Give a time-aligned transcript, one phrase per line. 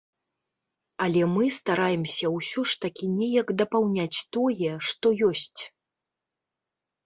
[1.03, 5.61] Але мы стараемся ўсё ж такі неяк дапаўняць тое, што ёсць.